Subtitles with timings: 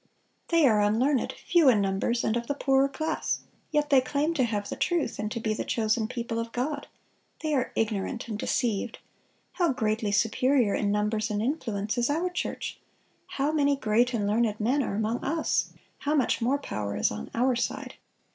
[0.47, 3.41] "They are unlearned, few in numbers, and of the poorer class.
[3.69, 6.87] Yet they claim to have the truth, and to be the chosen people of God.
[7.43, 8.97] They are ignorant and deceived.
[9.51, 12.79] How greatly superior in numbers and influence is our church!
[13.37, 15.71] How many great and learned men are among us!
[15.99, 17.93] How much more power is on our side!"